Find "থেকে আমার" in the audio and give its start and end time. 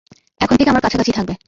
0.57-0.83